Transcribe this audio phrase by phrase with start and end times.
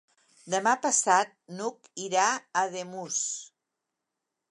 [0.51, 3.21] Demà passat n'Hug irà a Ademús.